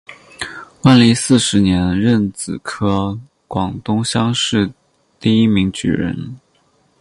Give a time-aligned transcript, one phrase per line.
[0.81, 4.71] 万历四十年壬子科广东乡试
[5.19, 6.37] 第一名举人。